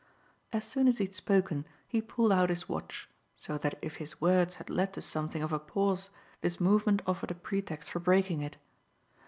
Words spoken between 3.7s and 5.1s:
if his words had led to